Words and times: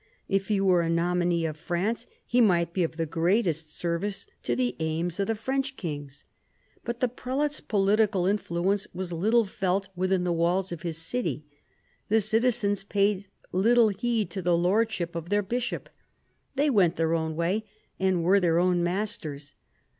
If 0.27 0.47
he 0.47 0.59
were 0.59 0.81
a 0.81 0.89
nominee 0.89 1.45
of 1.45 1.55
France 1.57 2.07
he 2.25 2.41
might 2.41 2.73
be 2.73 2.81
of 2.81 2.97
the 2.97 3.05
greatest 3.05 3.77
service 3.77 4.25
to 4.41 4.55
the 4.55 4.75
aims 4.79 5.19
of 5.19 5.27
the 5.27 5.35
French 5.35 5.77
kings. 5.77 6.25
But 6.83 7.01
the 7.01 7.07
prelate's 7.07 7.59
political 7.59 8.25
influence 8.25 8.87
was 8.95 9.13
little 9.13 9.45
felt 9.45 9.89
within 9.95 10.23
the 10.23 10.33
walls 10.33 10.71
of 10.71 10.81
his 10.81 10.97
city: 10.97 11.45
the 12.09 12.19
citizens 12.19 12.83
paid 12.83 13.27
little 13.51 13.89
heed 13.89 14.31
to 14.31 14.41
the 14.41 14.57
lordship 14.57 15.13
of 15.15 15.29
their 15.29 15.43
bishop. 15.43 15.87
They 16.55 16.71
went 16.71 16.95
their 16.95 17.13
own 17.13 17.35
way, 17.35 17.65
and 17.99 18.23
were 18.23 18.39
their 18.39 18.57
own 18.57 18.81
masters. 18.83 19.53